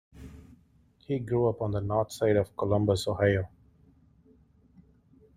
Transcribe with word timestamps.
He 1.05 1.19
grew 1.19 1.47
up 1.47 1.61
on 1.61 1.69
the 1.69 1.79
north 1.79 2.11
side 2.11 2.35
of 2.35 2.57
Columbus, 2.57 3.07
Ohio. 3.07 3.47